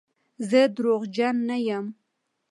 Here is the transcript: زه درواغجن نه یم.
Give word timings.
زه 0.49 0.61
درواغجن 0.75 1.35
نه 1.49 1.57
یم. 1.67 1.85